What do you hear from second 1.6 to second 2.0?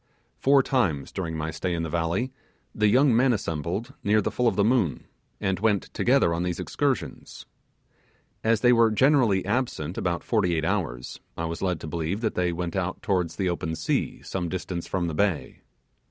in the